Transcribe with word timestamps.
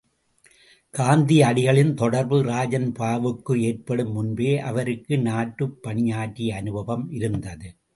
காந்தியடிகளின் 0.97 1.93
தொடர்பு 1.93 2.43
ராஜன்பாபுக்கு 2.43 3.61
ஏற்படும் 3.61 4.11
முன்பே, 4.11 4.59
அவருக்கு 4.59 5.17
நாட்டுப் 5.17 5.83
பணியாற்றிய 5.83 6.55
அனுபவம் 6.55 7.11
இருந்தது. 7.11 7.75